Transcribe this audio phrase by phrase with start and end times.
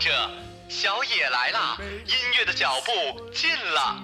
[0.00, 0.10] 着，
[0.66, 1.76] 小野来了，
[2.06, 2.90] 音乐的脚步
[3.32, 4.02] 近了。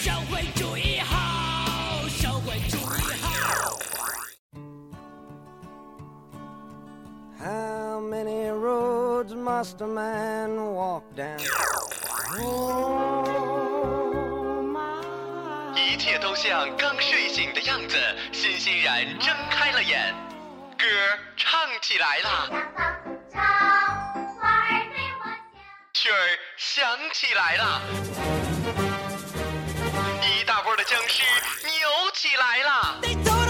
[0.00, 3.76] 社会主义好，社会主义好。
[7.40, 11.40] How many roads must a man walk down?
[12.38, 13.26] Oh,
[15.74, 17.96] 一切都像刚睡醒的样子，
[18.30, 20.14] 欣欣然睁开了眼，
[20.78, 20.86] 歌
[21.36, 22.48] 唱起来了，
[25.94, 27.80] 曲儿响起来了，
[30.22, 31.22] 一大波的僵尸
[31.62, 33.41] 扭起来了。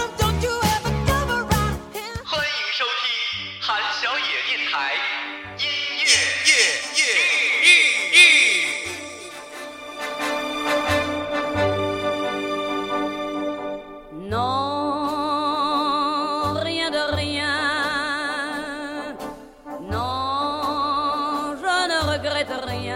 [22.23, 22.95] Regrette rien.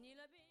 [0.00, 0.48] Ni le bien-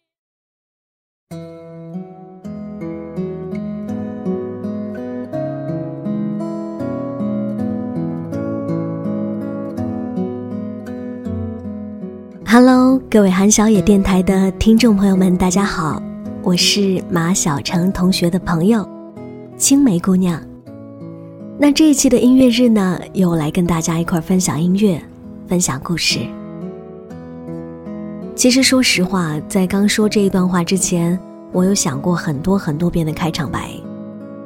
[12.46, 16.00] Hello，各位韩小野电台的听众朋友们，大家好，
[16.44, 18.88] 我是马小成同学的朋友
[19.56, 20.40] 青梅姑娘。
[21.58, 25.02] 那这一期的音乐日呢，由我来跟大家一块儿分享音乐，
[25.48, 26.20] 分享故事。
[28.42, 31.16] 其实说实话，在刚说这一段话之前，
[31.52, 33.70] 我有想过很多很多遍的开场白，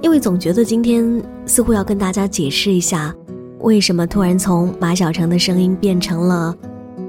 [0.03, 3.15] 因为总觉得今天似乎要跟大家解释一下，
[3.61, 6.55] 为什么突然从马小成的声音变成了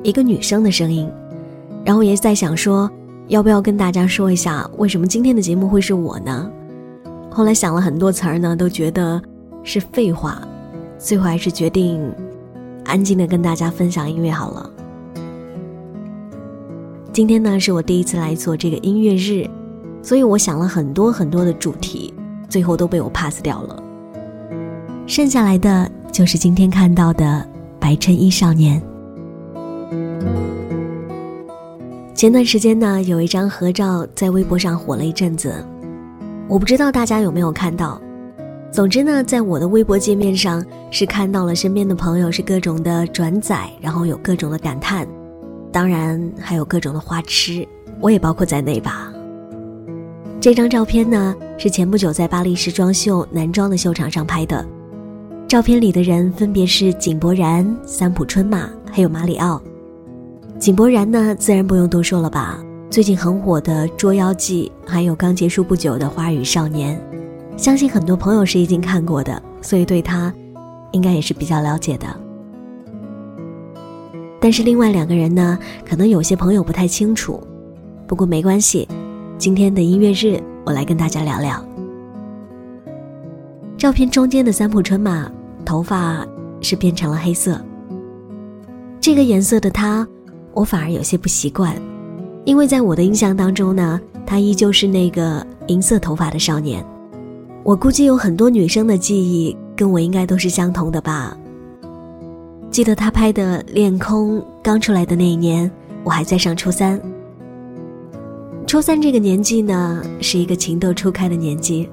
[0.01, 1.11] 一个女生的声音，
[1.83, 2.89] 然后也在想说，
[3.27, 6.49] 要不要跟大家说一下，为什么今天的节目会是我呢？
[7.29, 9.21] 后来想了很多词儿呢，都觉得
[9.61, 10.41] 是废话，
[10.97, 12.09] 最后还是决定
[12.85, 14.71] 安静的跟大家分享音乐好了。
[17.17, 19.49] 今天呢是我第一次来做这个音乐日，
[20.03, 22.13] 所以我想了很多很多的主题，
[22.47, 23.81] 最后都被我 pass 掉了。
[25.07, 27.25] 剩下来的就是今天看到的
[27.79, 28.79] 《白衬衣少年》。
[32.13, 35.51] 前段时间呢，有一张合照在微博上火了一阵子，
[36.47, 37.99] 我不知道大家有没有看到。
[38.71, 45.07] 总之呢，在我的微博界面上是看到了身边的朋友是各种的转载，然后有各种的感叹，
[45.71, 47.67] 当然还有各种的花痴，
[47.99, 49.11] 我也包括在内吧。
[50.39, 54.65] 这张照片呢，是前不久在巴黎时装秀男装的秀场上拍的，
[55.47, 59.61] 照片里的人分别是井柏然、三浦春马还有马里奥。
[60.59, 62.59] 井柏然呢，自然不用多说了吧。
[62.89, 66.97] 最近很火的《捉妖记》，还有刚结束不久的《花儿与少年》，
[67.61, 70.33] 相信很多朋友是已经看过的，所以对他
[70.93, 72.07] 应该也是比较了解的。
[74.39, 77.41] 但是另外两个人呢，可能有些朋友不太清楚，
[78.07, 78.87] 不过没关系，
[79.37, 81.63] 今天的音乐日我来跟大家聊聊。
[83.77, 85.31] 照片中间的三浦春马
[85.65, 86.25] 头发
[86.61, 87.59] 是变成了黑色，
[88.99, 90.07] 这个颜色的他。
[90.53, 91.75] 我反而有些不习惯，
[92.43, 96.83] 因为在我的印象当中呢，他依旧是那个银色头发的少年。
[97.63, 101.37] 我估计有很多女生的记忆跟我应该都是相同的吧。
[102.77, 105.71] 记得他拍的《恋空》刚出来的那一年，
[106.03, 107.01] 我还在上初三。
[108.67, 111.89] 初三这个年纪呢，是一个情窦初开的年纪。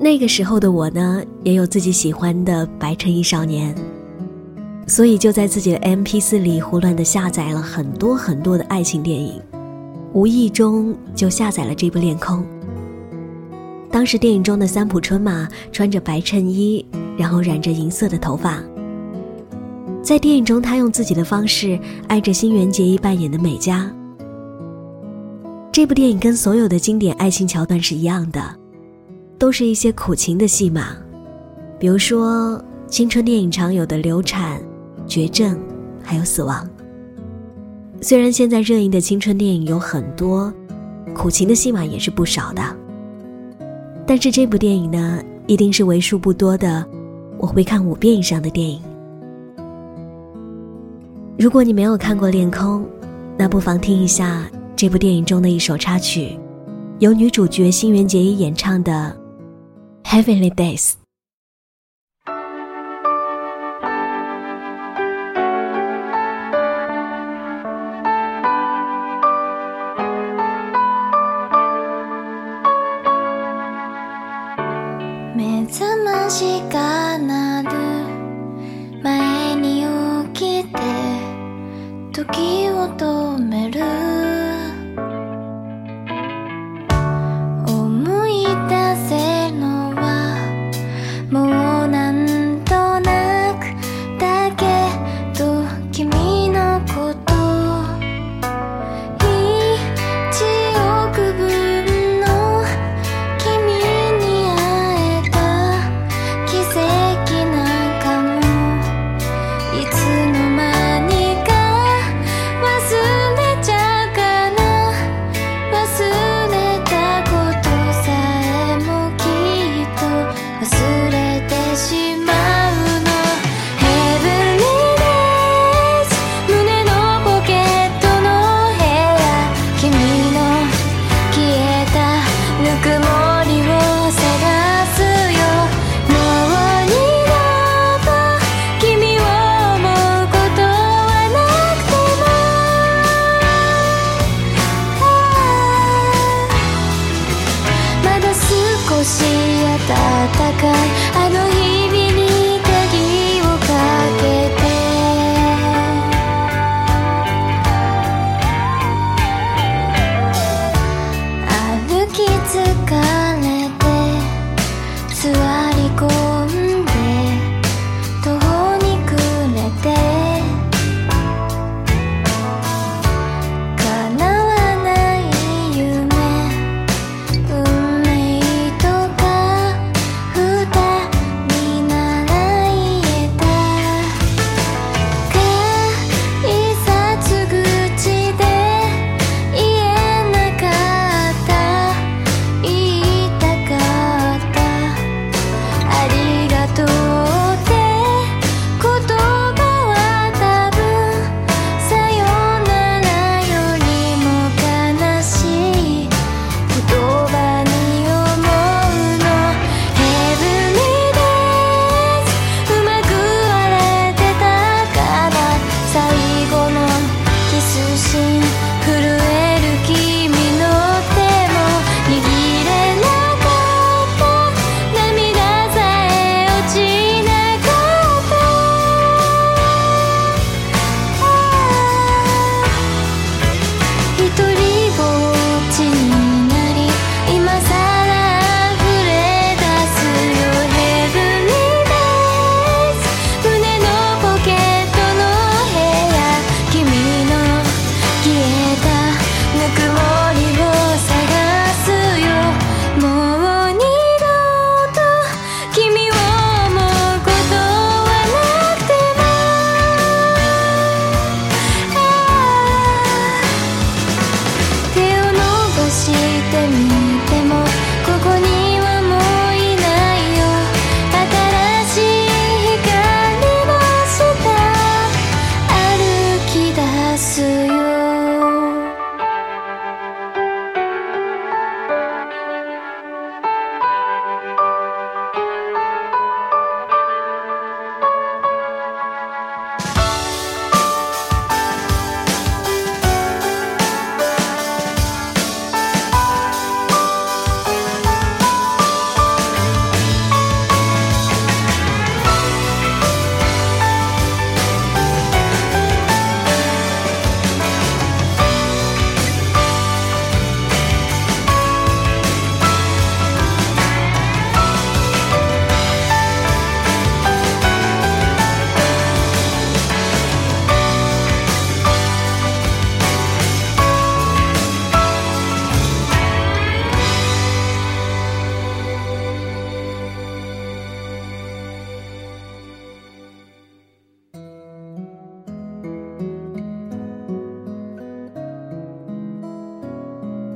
[0.00, 3.74] 那个时候的我呢，也有自己喜欢的白衬衣少年。
[4.86, 9.38] 所以就在自己的 MP4 里胡乱的下载了很多很多的爱情电影，
[10.14, 12.38] 无意中就下载了这部《恋空》。
[13.90, 16.82] 当时电影中的三浦春马穿着白衬衣，
[17.14, 18.64] 然后染着银色的头发。
[20.04, 23.90] 在电影中，他用自己的方式爱着新垣结衣扮演的美嘉。
[25.72, 28.54] 这部电影跟所有的经典爱情桥段是一样的，
[29.38, 30.88] 都是一些苦情的戏码，
[31.78, 34.60] 比如说青春电影常有的流产。
[35.06, 35.58] 绝症，
[36.02, 36.66] 还有死亡。
[38.00, 40.50] 虽然现在热映的青春电影有很多，
[41.14, 42.62] 苦情的戏码也是不少的，
[44.06, 46.82] 但是这部电影呢，一定是为数不多的
[47.36, 48.80] 我会看五遍以上的电影。
[51.36, 52.82] 如果你没有看过《恋空》，
[53.36, 56.38] 那不妨听一下这部电影中的一首插曲，
[57.00, 59.16] 由女主角新垣结衣演唱的
[60.08, 60.92] 《Heavenly Days》。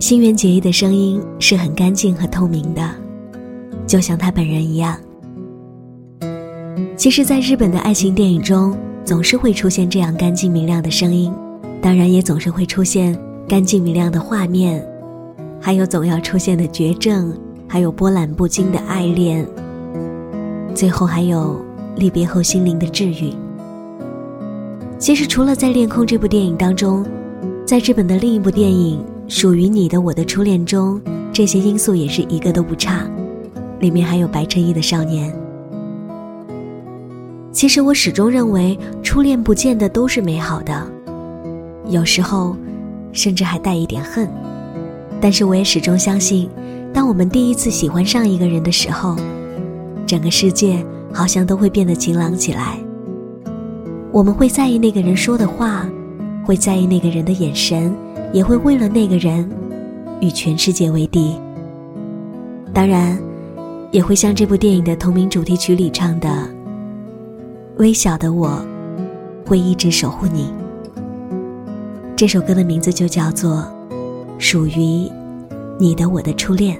[0.08, 2.82] 心垣结衣的声音是很干净和透明的，
[3.86, 4.96] 就像她本人一样。
[6.96, 8.74] 其实，在日本的爱情电影中，
[9.04, 11.30] 总是会出现这样干净明亮的声音，
[11.82, 13.14] 当然也总是会出现
[13.46, 14.82] 干净明亮的画面，
[15.60, 17.38] 还有总要出现的绝症，
[17.68, 19.46] 还有波澜不惊的爱恋，
[20.74, 21.62] 最后还有
[21.96, 23.30] 离别后心灵的治愈。
[24.98, 27.04] 其实，除了在《恋空》这部电影当中，
[27.66, 31.00] 在日本的另一部电影属于你的我的初恋中
[31.32, 33.08] 这些因素也是一个都不差。
[33.78, 35.32] 里面还有白衬衣的少年。
[37.52, 40.90] 其实我始终认为初恋不见得都是美好的。
[41.86, 42.56] 有时候
[43.12, 44.28] 甚至还带一点恨。
[45.20, 46.48] 但是我也始终相信
[46.92, 49.16] 当我们第一次喜欢上一个人的时候
[50.06, 52.78] 整个世界好像都会变得晴朗起来。
[54.12, 55.88] 我们会在意那个人说的话
[56.44, 57.94] 会在意那个人的眼神
[58.32, 59.48] 也会为了那个人
[60.20, 61.34] 与全世界为敌。
[62.72, 63.18] 当然，
[63.90, 66.28] 也会像这部电影的同名主题曲里唱的
[67.78, 68.60] ：“微小的我，
[69.46, 70.52] 会一直守护你。”
[72.14, 73.64] 这首歌的名字就叫做
[74.38, 75.10] 《属于
[75.78, 76.76] 你的我的初恋》。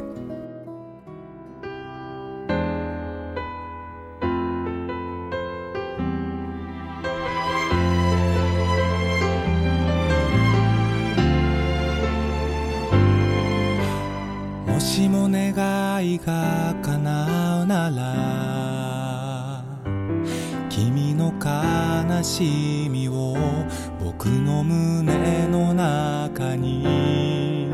[16.25, 19.65] が叶うなら
[20.69, 23.37] 君の悲しみを
[24.03, 27.69] 僕の胸の中に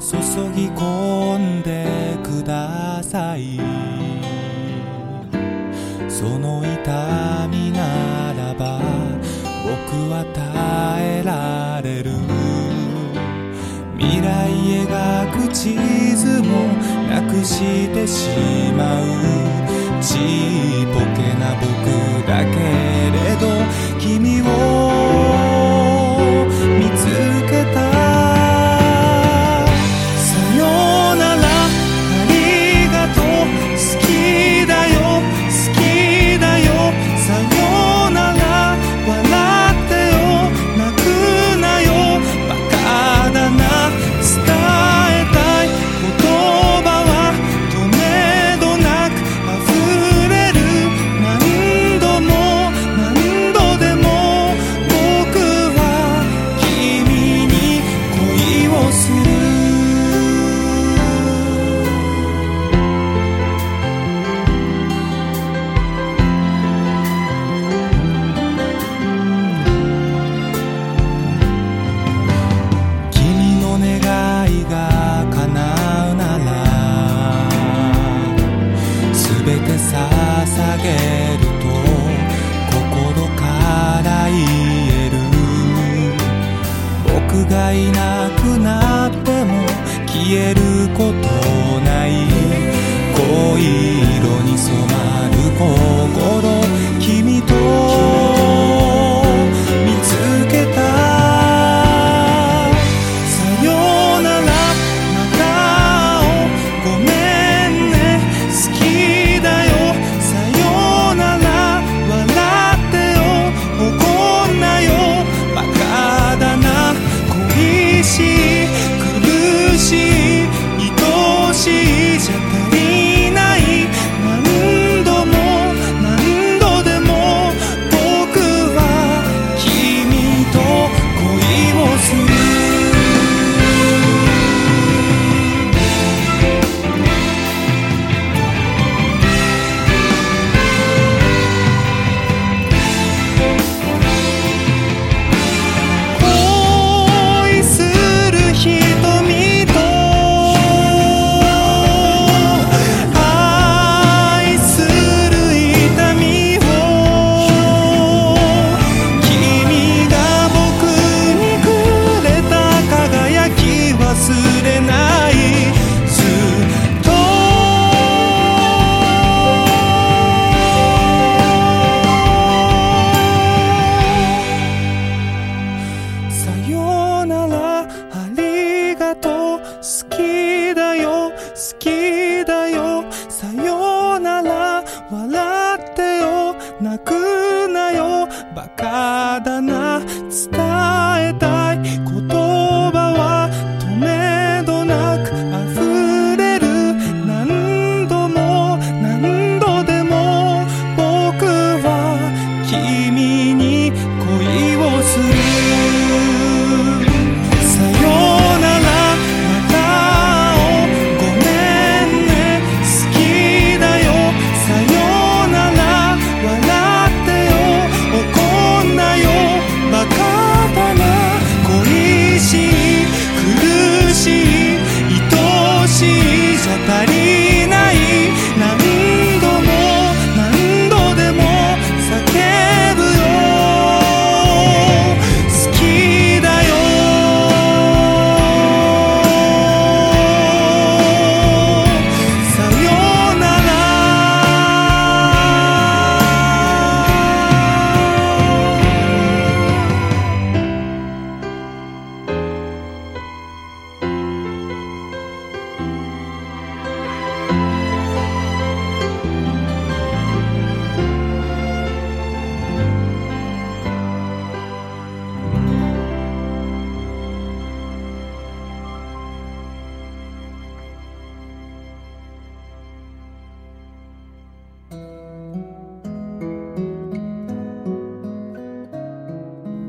[0.00, 0.16] 注
[0.54, 1.86] ぎ込んで
[2.22, 3.58] ください。
[6.08, 8.80] その痛みならば
[9.64, 12.12] 僕は耐えられる。
[13.98, 14.61] 未来
[17.44, 18.28] してし
[18.76, 19.04] まう。
[20.00, 20.18] ちっ
[20.92, 22.56] ぽけな僕だけ
[23.10, 23.46] れど
[24.00, 25.01] 君を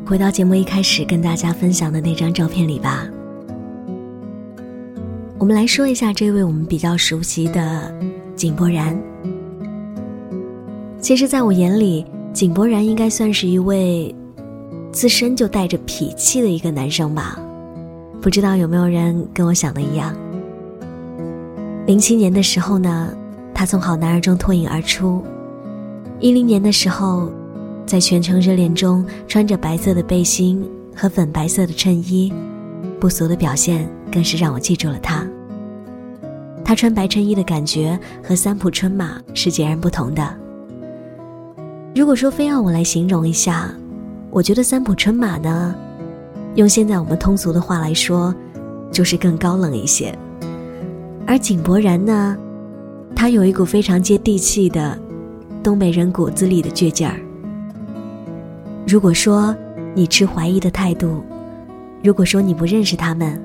[0.06, 3.08] 回到节目一开始跟大家分享的那张照片里吧。
[5.38, 7.94] 我们来说一下这位我们比较熟悉的
[8.36, 9.02] 井柏然。
[11.00, 14.14] 其实，在我眼里，井柏然应该算是一位
[14.92, 17.40] 自身就带着痞气的一个男生吧。
[18.22, 20.14] 不知道有没有人跟我想的一样？
[21.86, 23.14] 零七年的时候呢，
[23.54, 25.24] 他从好男儿中脱颖而出；
[26.20, 27.32] 一零年的时候，
[27.86, 32.34] 在全程热恋中穿着白色的背心和粉白色的衬衣，
[33.00, 35.28] 不俗的表现更是让我记住了他。
[36.64, 40.36] 他穿白衬衣的感觉和三浦春马是截然不同的。
[41.94, 43.72] 如果说非要我来形容一下，
[44.32, 45.76] 我觉得三浦春马呢，
[46.56, 48.34] 用现在我们通俗的话来说，
[48.92, 50.18] 就是更高冷一些。
[51.28, 52.38] 而井柏然呢，
[53.16, 54.98] 他有一股非常接地气的
[55.62, 57.20] 东北人骨子里的倔劲儿。
[58.88, 59.56] 如果说
[59.94, 61.24] 你持怀疑的态度，
[62.04, 63.42] 如果说你不认识他们，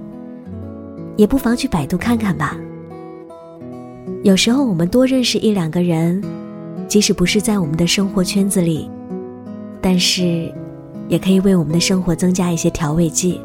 [1.17, 2.57] 也不妨去百度看看吧。
[4.25, 6.23] 有时候我们多认识一两个人，
[6.89, 8.91] 即使不是在我们的生活圈子里，
[9.81, 10.53] 但是
[11.09, 13.41] 也可以为我们的生活增加一些调味剂。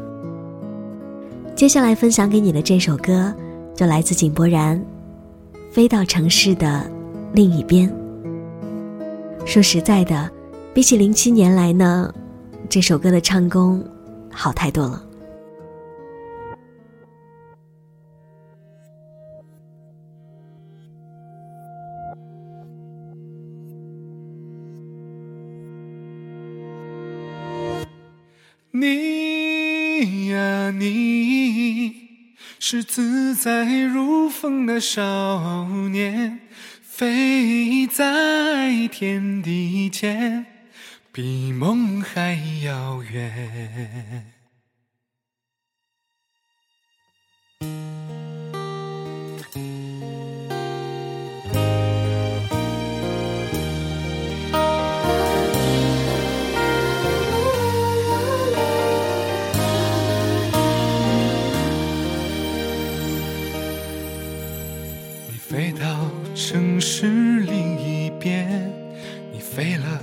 [1.54, 3.32] 接下来分享给你的这首歌。
[3.76, 4.78] 就来自井柏然，
[5.74, 6.88] 《飞到城市的
[7.32, 7.90] 另一边》。
[9.44, 10.30] 说实在的，
[10.74, 12.12] 比起零七年来呢，
[12.68, 13.82] 这首歌的唱功
[14.28, 15.06] 好太多了。
[28.72, 32.04] 你呀你。
[32.58, 36.40] 是自在如风的少年，
[36.82, 40.46] 飞在天地间，
[41.14, 44.32] 比梦还遥远。
[65.28, 68.68] 你飞到城市另一边，
[69.32, 70.02] 你飞了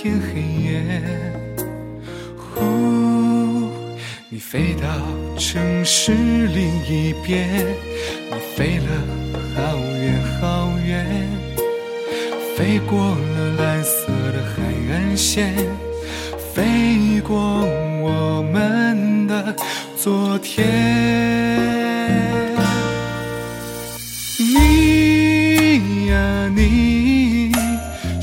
[0.00, 1.02] 天黑夜。
[2.36, 3.68] 呼，
[4.28, 4.86] 你飞到
[5.36, 7.66] 城市另一边，
[8.30, 8.86] 你飞了
[9.56, 11.04] 好远好远，
[12.56, 15.52] 飞过了蓝色的海岸线。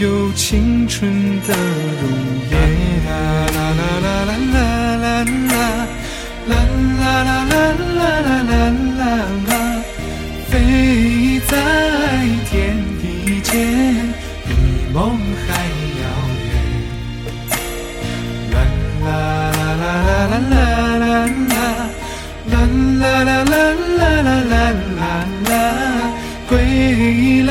[0.00, 1.10] 有青春
[1.46, 2.04] 的容
[2.50, 2.52] 颜？
[3.06, 3.10] 啦
[3.54, 4.64] 啦啦啦啦啦
[4.96, 5.06] 啦
[5.52, 5.54] 啦。
[6.48, 6.52] 啦
[7.00, 7.54] 啦啦啦
[7.86, 8.52] 啦啦啦
[8.98, 9.02] 啦
[9.48, 9.50] 啦，
[10.48, 10.52] 飞
[11.46, 11.50] 在
[12.50, 12.52] 天
[13.00, 13.04] 地
[13.42, 13.50] 间，
[14.46, 14.50] 比
[14.92, 14.96] 梦
[15.46, 15.48] 还
[16.00, 16.02] 遥
[16.48, 16.52] 远。
[18.52, 18.56] 啦
[19.04, 19.08] 啦
[19.52, 21.04] 啦啦啦啦啦
[21.48, 21.54] 啦，
[22.50, 22.54] 啦
[23.00, 23.54] 啦啦啦
[23.98, 24.54] 啦啦啦
[24.98, 25.02] 啦
[25.48, 25.52] 啦，
[26.48, 26.52] 归
[27.42, 27.50] 来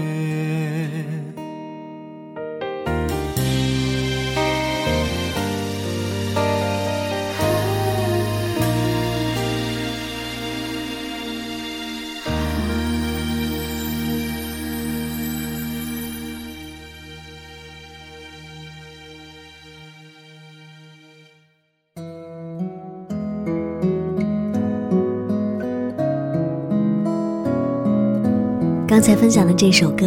[29.01, 30.05] 刚才分享的这首歌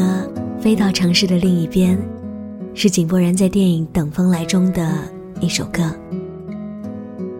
[0.62, 1.98] 《飞到城市的另一边》，
[2.74, 4.88] 是井柏然在电影《等风来》中的
[5.40, 5.82] 一首歌。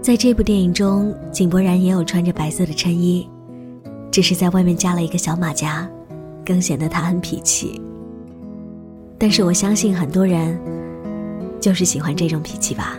[0.03, 3.31] 在这部电影中，井柏然也有穿着白色的衬衣，
[4.11, 5.89] 只是在外面加了一个小马甲，
[6.45, 7.81] 更显得他很痞气。
[9.17, 10.59] 但是我相信很多人
[11.61, 12.99] 就是喜欢这种脾气吧。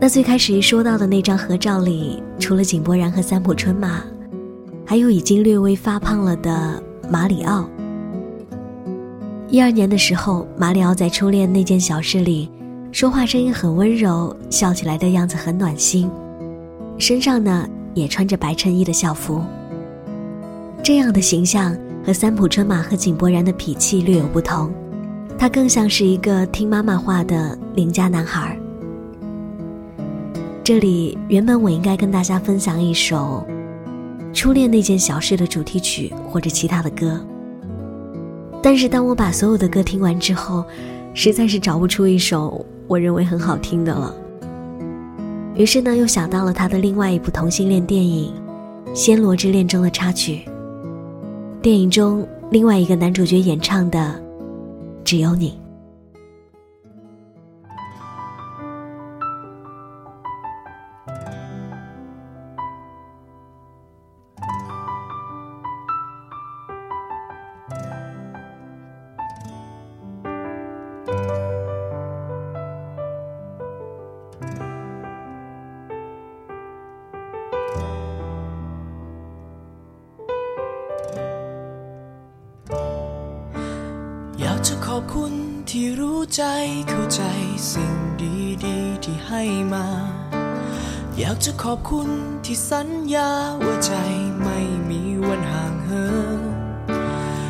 [0.00, 4.02] 那最开始一说到的那张合照里，除了井柏然和三浦春马。
[4.88, 7.68] 还有已经略微发胖了的马里奥。
[9.48, 12.50] 一二年的时候，马里奥在《初恋那件小事》里，
[12.90, 16.10] 说话声音很温柔，笑起来的样子很暖心，
[16.96, 19.42] 身上呢也穿着白衬衣的校服。
[20.82, 24.72] 这样的形象和三浦春马和井柏然的脾气略有不同，
[25.38, 28.58] 他更像是一个听妈妈话的邻家男孩。
[30.64, 33.46] 这里原本我应该跟大家分享一首。
[34.32, 37.20] 初恋那件小事的主题曲或者其他的歌，
[38.62, 40.64] 但是当我把所有的歌听完之后，
[41.14, 44.14] 实在是找不出一首我认为很好听的了。
[45.54, 48.32] 于是呢，又想到了他的另外一部同性恋电影
[48.94, 50.42] 《暹罗之恋》中的插曲。
[51.60, 53.98] 电影中另外一个男主角演唱的
[55.02, 55.50] 《只有你》。
[91.30, 92.10] ากจะขอบคุณ
[92.44, 93.30] ที่สัญญา
[93.64, 93.92] ว่าใจ
[94.42, 94.58] ไม่
[94.90, 96.06] มีวันห่างเหิ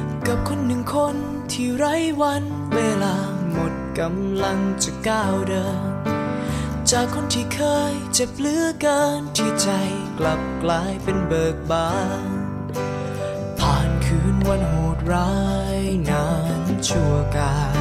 [0.06, 1.16] นกับคนหนึ่งคน
[1.52, 3.16] ที่ไร้วันเวลา
[3.52, 5.92] หมดกำลังจะก้าวเดิน
[6.90, 7.60] จากคนที่เค
[7.92, 9.68] ยเจ็บเหลือเกินที่ใจ
[10.18, 11.90] กลับกลายเป็นเบิกบา
[12.26, 12.30] น
[13.58, 15.32] ผ่านคืนวันโหดร้า
[15.78, 16.26] ยนา
[16.60, 17.78] นชั่วกาล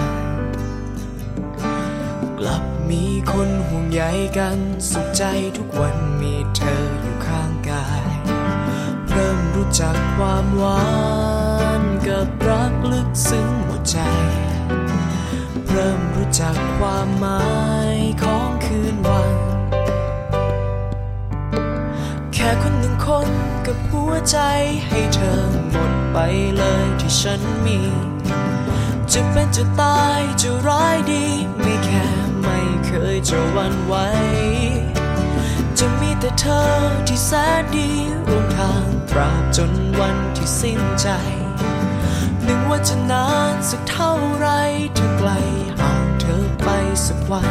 [2.39, 4.01] กลับ มีคนห่วงใย
[4.37, 4.57] กัน
[4.89, 5.23] สุขใจ
[5.57, 8.03] ทุกวันมีเธออยู่ข้างกาย
[9.09, 10.85] เริ่มรู้จักความหวา
[11.81, 13.97] นกับรักลึกซึ้งหมดใจ
[15.69, 17.43] เริ่มรู้จักความหมา
[17.95, 19.35] ยของคืนวัน
[22.33, 23.29] แค่คนหนึ่งคน
[23.65, 24.37] กับหัวใจ
[24.87, 26.17] ให้เธอหมดไป
[26.57, 27.79] เลยที่ฉันมี
[29.11, 31.25] จะเป็นจะตายจะร้ายดี
[31.61, 33.93] ไม่แค่ ไม่เคยจะวันไหว
[35.79, 36.63] จะมีแต่เธอ
[37.07, 37.31] ที่แส
[37.61, 37.89] นดี
[38.27, 41.07] ร่วมทางตราบจนวันที่สิ้นใจ
[42.43, 44.47] หนึ่งว่าจะนานสักเท่าไร
[44.97, 45.29] ถ้าไกล
[45.79, 46.69] ห่างเธอไป
[47.05, 47.49] สักวัน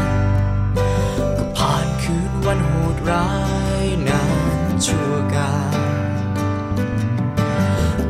[1.38, 3.30] ก็ผ่านคืนวันโหดร้า
[3.84, 4.24] ยนา
[4.68, 5.78] นชั่วกาล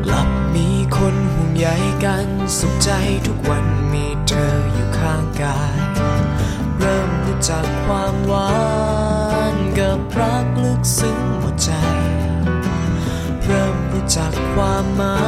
[0.05, 1.69] กลับมีคนห่วงใย
[2.05, 2.91] กันสุขใจ
[3.27, 5.96] ทุกวันมีเธออยู่ข้างกาย
[7.49, 8.51] จักความหวา
[9.53, 11.71] นกับรักลึกซึ้งหมดใจ
[13.45, 13.77] เริ่ม
[14.15, 15.21] จากความหมา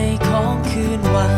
[0.00, 1.34] ยของคืนวัน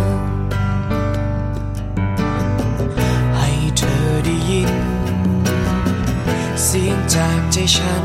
[3.36, 4.72] ให้เธอได้ยิน
[6.64, 8.04] เสียงจากใจฉัน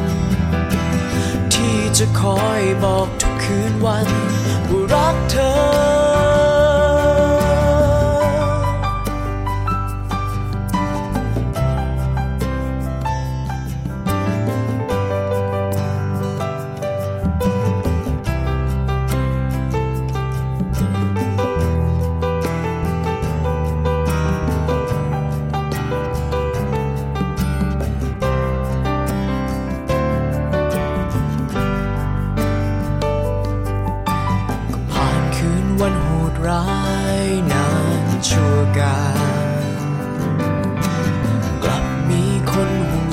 [1.54, 4.08] ที่จะคอยบอกทุกคืนวัน
[4.70, 6.07] ว่ารักเธอ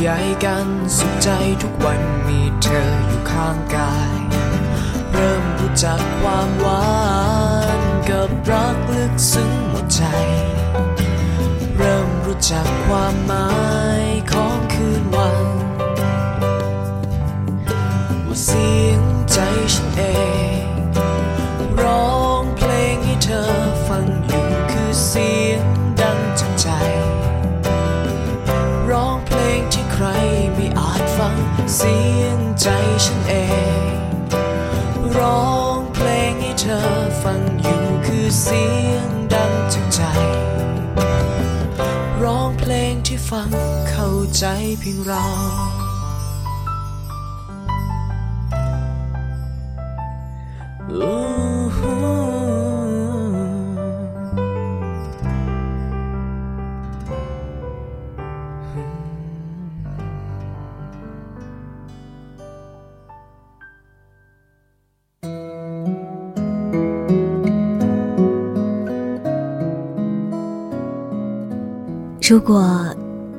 [0.07, 0.13] ใย
[0.47, 1.29] กันสุขใจ
[1.63, 4.21] ทุกวันมีเธออยู่ข้างกาย
[5.13, 6.87] เริ่มรู้จักความหวา
[7.79, 10.03] นกับรักลึกซึ้งหมดใจ
[11.77, 13.49] เริ่มรู้จักความหมา
[14.03, 15.39] ยของคืนวัน
[18.27, 19.01] ว่าเสียง
[19.33, 19.39] ใจ
[19.75, 20.01] ฉันเอ
[20.63, 20.64] ง
[31.77, 32.67] เสียงใจ
[33.05, 33.33] ฉันเอ
[33.81, 33.83] ง
[35.17, 36.81] ร้องเพลงให้เธอ
[37.23, 40.01] ฟังอยู่คือเสียงดังจากใจ
[42.23, 43.51] ร้องเพลงที่ฟัง
[43.91, 44.45] เข้าใจ
[44.81, 45.25] เพียงเรา
[72.35, 72.93] 如果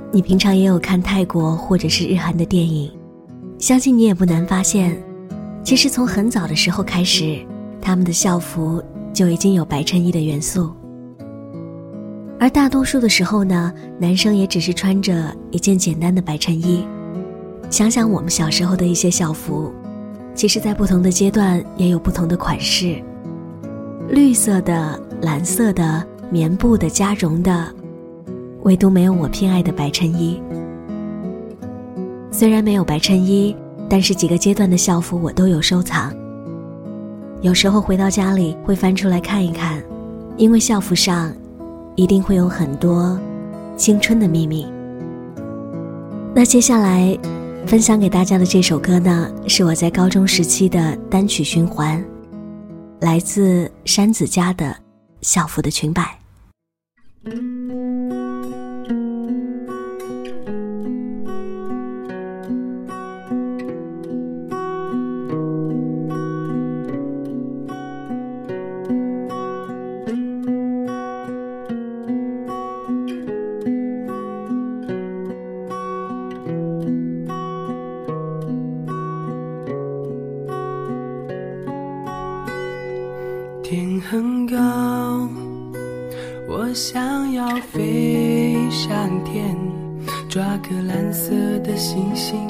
[0.10, 2.89] 你平常也有看泰国或者是日韩的电影，
[3.60, 4.97] 相信你也不难发现，
[5.65, 7.45] 其实从很早的时候开始，
[7.81, 8.81] 他们的校服
[9.13, 10.73] 就已经有白衬衣的元素。
[12.39, 16.88] 而大多数的时候呢，男生也只是穿着一件简单的白衬衣。
[17.69, 19.73] 想想我们小时候的一些校服，
[20.34, 23.03] 其实在不同的阶段也有不同的款式，
[24.08, 27.75] 绿色的、蓝色的、棉布的、加绒的。
[28.65, 30.41] 唯独没有我偏爱的白衬衣。
[32.32, 33.56] 虽然没有白衬衣，
[33.88, 36.12] 但是几个阶段的校服我都有收藏。
[37.41, 39.84] 有时候回到家里会翻出来看一看，
[40.36, 41.32] 因为校服上
[41.95, 43.19] 一定会有很多
[43.78, 44.67] 青春的秘密。
[46.34, 47.15] 那接下来
[47.67, 52.04] 分享给大家的这首歌呢，是我在高中时期的单曲循环，
[52.99, 54.65] 来自山子家的
[55.21, 56.17] 《校服的裙摆》。
[90.36, 92.45] 抓个蓝色的星星，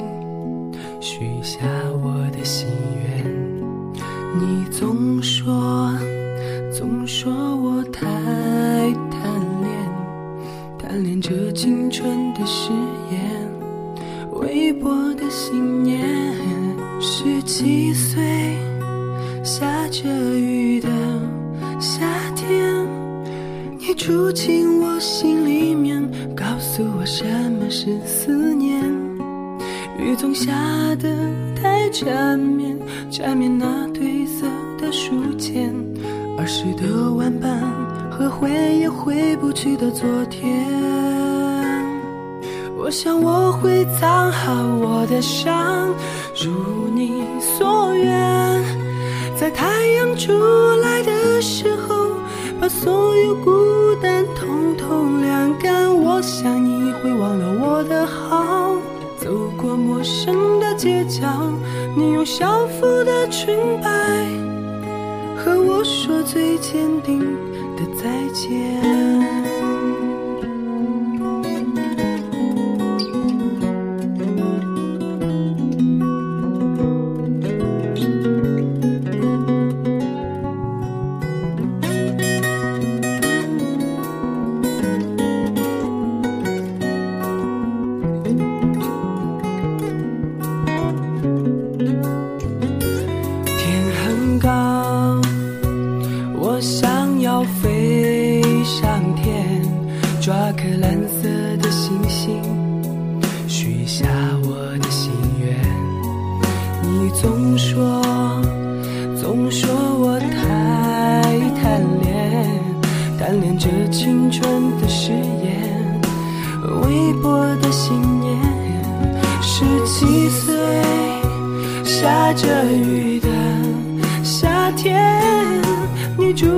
[45.16, 45.94] 的伤，
[46.34, 48.62] 如你所愿。
[49.34, 50.30] 在太阳出
[50.82, 52.18] 来的时候，
[52.60, 55.88] 把所有孤单统统晾干。
[55.96, 58.76] 我想你会忘了我的好，
[59.18, 61.26] 走过陌生的街角，
[61.96, 63.88] 你用校服的裙摆
[65.34, 67.20] 和我说最坚定
[67.74, 69.65] 的再见。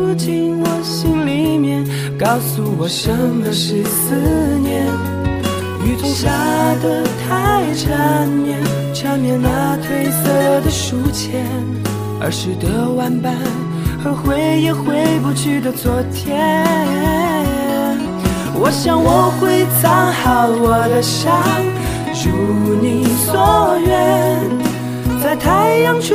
[0.09, 1.85] 住进我心里面，
[2.19, 4.15] 告诉我什么是思
[4.63, 4.87] 念。
[5.85, 6.31] 雨中下
[6.83, 8.59] 得太缠绵，
[8.95, 11.45] 缠绵那褪色的书签，
[12.23, 13.35] 儿时的玩伴
[14.03, 16.65] 和回也回不去的昨天。
[18.55, 21.37] 我想我会藏好我的伤，
[22.25, 24.41] 如你所愿，
[25.23, 26.15] 在太阳出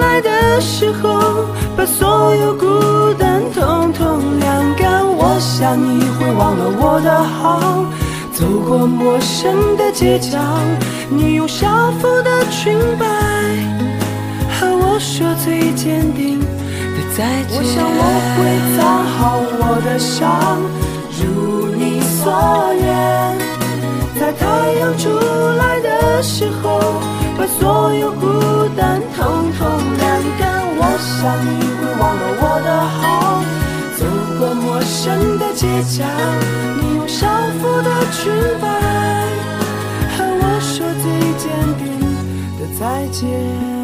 [0.00, 1.44] 来的时候，
[1.76, 5.04] 把所有孤单统统晾干。
[5.06, 7.84] 我想你会忘了我的好，
[8.32, 10.38] 走过陌生的街角，
[11.08, 11.66] 你用校
[12.00, 13.06] 服的裙摆
[14.48, 16.46] 和我说最坚定的
[17.16, 17.58] 再见。
[17.58, 18.02] 我想我
[18.36, 18.38] 会
[18.76, 20.60] 藏好我的伤，
[21.20, 22.32] 如你所
[22.80, 22.84] 愿。
[24.20, 25.10] 在太阳出
[25.58, 26.80] 来的时候，
[27.36, 28.26] 把所有孤
[28.76, 29.62] 单通通
[29.98, 30.04] 晾
[30.38, 30.42] 干。
[30.76, 31.10] 我想
[31.44, 32.68] 你会忘了我的
[33.00, 33.02] 好，
[33.96, 34.00] 走
[34.38, 36.04] 过陌生的街角，
[36.80, 37.26] 你用校
[37.58, 38.20] 服的裙
[38.60, 38.64] 摆
[40.16, 41.04] 和我说最
[41.38, 41.42] 坚
[41.78, 41.82] 定
[42.58, 43.83] 的再见。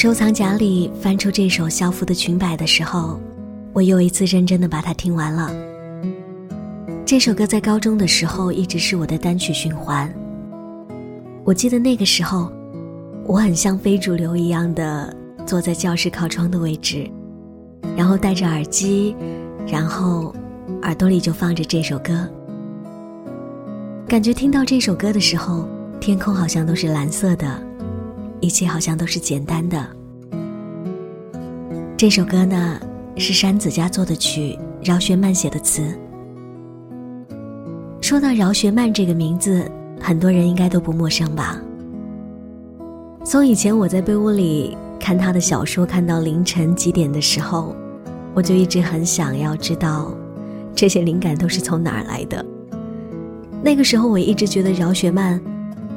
[0.00, 3.18] 收藏夹里翻出这首《校服的裙摆》的时候，
[3.72, 5.52] 我又一次认真的把它听完了。
[7.04, 10.08] 这首歌在高中的时候一直是我的单曲循环。
[11.42, 12.48] 我记得那个时候，
[13.26, 15.12] 我很像非主流一样的
[15.44, 17.10] 坐在教室靠窗的位置，
[17.96, 19.16] 然后戴着耳机，
[19.66, 20.32] 然后
[20.82, 22.24] 耳朵里就放着这首歌。
[24.06, 27.67] 感觉听到这首歌的时候，天空好像都是蓝色的。
[28.40, 29.84] 一切好像都是简单的。
[31.96, 32.80] 这首歌呢，
[33.16, 35.82] 是山子家作的曲，饶学曼写的词。
[38.00, 39.68] 说到饶学曼这个名字，
[40.00, 41.60] 很多人应该都不陌生吧？
[43.24, 47.74] 从以前我在被窝里看他的小说，看到凌晨几点的时候，
[48.32, 50.14] 我就一直很想要知道，
[50.74, 52.42] 这些灵感都是从哪儿来的。
[53.60, 55.38] 那个时候，我一直觉得饶学曼，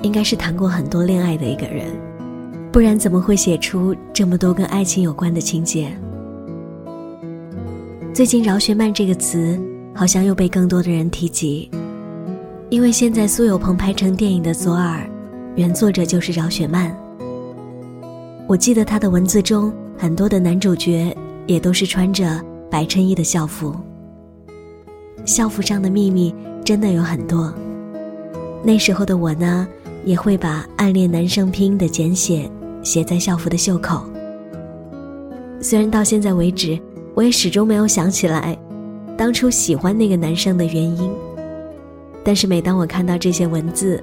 [0.01, 1.85] 应该是谈过很多恋爱的一个人。
[2.71, 5.91] 不然怎么会写出这么多跟爱情有关的情节？
[8.13, 9.59] 最近“饶雪漫”这个词
[9.93, 11.69] 好像又被更多的人提及，
[12.69, 14.99] 因为现在苏有朋拍成电影的《左耳》，
[15.55, 16.95] 原作者就是饶雪漫。
[18.47, 21.13] 我记得他的文字中很多的男主角
[21.47, 23.75] 也都是穿着白衬衣的校服，
[25.25, 27.53] 校服上的秘密真的有很多。
[28.63, 29.67] 那时候的我呢，
[30.05, 32.49] 也会把暗恋男生拼音的简写。
[32.83, 34.03] 写在校服的袖口。
[35.59, 36.79] 虽然到现在为止，
[37.13, 38.57] 我也始终没有想起来，
[39.17, 41.11] 当初喜欢那个男生的原因。
[42.23, 44.01] 但是每当我看到这些文字，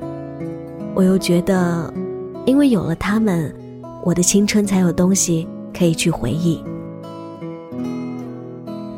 [0.95, 1.93] 我又觉得，
[2.47, 3.55] 因为有了他们，
[4.05, 6.63] 我的青春才有东西可以去回忆。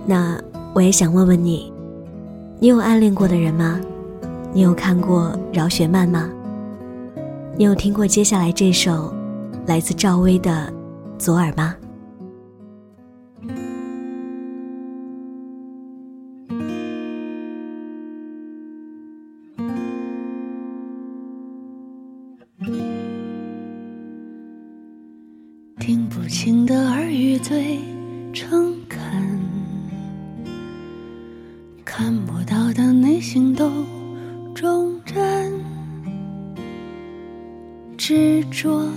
[0.07, 0.41] 那
[0.75, 1.73] 我也想问问你，
[2.59, 3.81] 你有暗恋过的人吗？
[4.53, 6.29] 你有看过饶雪漫吗？
[7.57, 9.15] 你有听过接下来这首？
[9.67, 10.73] 来自赵薇的
[11.19, 11.77] 《左耳》吗？
[25.79, 27.79] 听不清的耳语最
[28.33, 29.01] 诚恳，
[31.85, 33.71] 看不到的内心都
[34.55, 35.53] 忠贞，
[37.97, 38.89] 执着。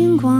[0.00, 0.39] 星光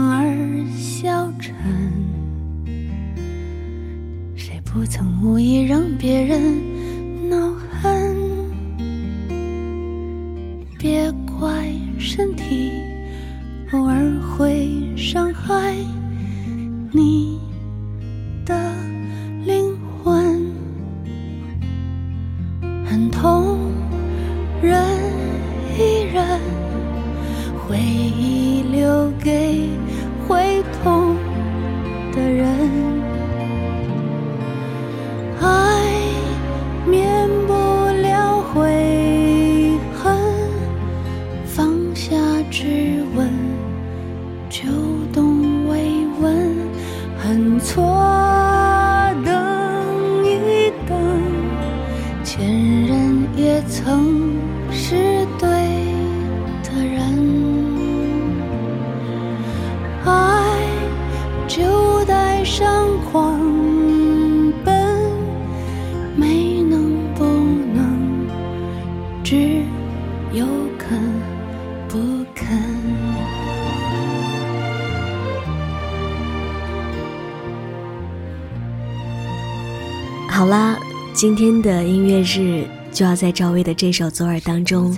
[81.21, 84.97] 今天的音乐日就要在赵薇的这首《左耳》当中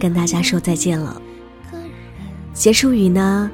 [0.00, 1.22] 跟大家说再见了。
[2.52, 3.48] 结束语呢，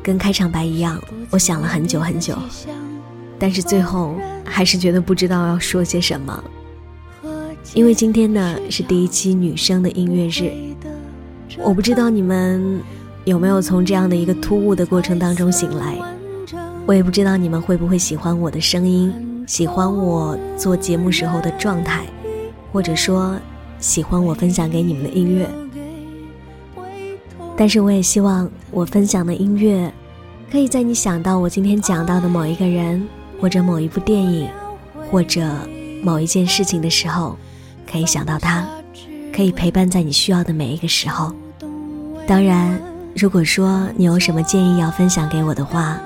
[0.00, 2.38] 跟开场白一样，我想了很久很久，
[3.36, 6.44] 但是最后还是觉得不知道要说些什么。
[7.74, 10.52] 因为今天呢是第一期女生的音乐日，
[11.58, 12.80] 我不知道你们
[13.24, 15.98] 有没有从这样的一个突兀的过程当中醒来，
[16.86, 19.12] 我也不知道你们会不会喜欢我的声音。
[19.50, 22.04] 喜欢我做节目时候的状态，
[22.72, 23.36] 或者说
[23.80, 25.50] 喜欢我分享给你们的音乐。
[27.56, 29.92] 但是我也希望我分享的音乐，
[30.52, 33.04] 可以在你想到我今天讲到的某一个人，
[33.40, 34.48] 或者某一部电影，
[35.10, 35.44] 或者
[36.00, 37.36] 某一件事情的时候，
[37.90, 38.64] 可以想到他，
[39.34, 41.34] 可以陪伴在你需要的每一个时候。
[42.24, 42.80] 当然，
[43.16, 45.98] 如果说你有什么建议要分享给我的话，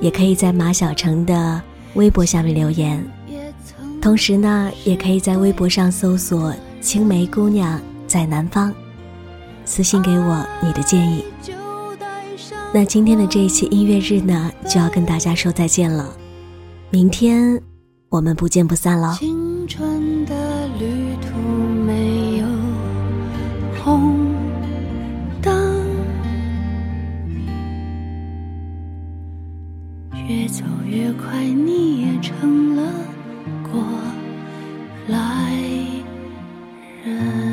[0.00, 1.60] 也可以在马小成的。
[1.94, 3.04] 微博下面留言，
[4.00, 8.72] 同时呢，也可以在微博上搜索“青梅姑娘在南方”，
[9.64, 11.24] 私信给我你的建议。
[12.74, 16.16] 那今天的这一期音乐日呢，就要跟大家说再见了，
[16.90, 17.60] 明天
[18.08, 19.14] 我们不见不散喽。
[19.18, 20.68] 青春的
[30.28, 32.92] 越走越快你也成了
[33.64, 33.82] 过
[35.08, 35.52] 来
[37.04, 37.51] 人。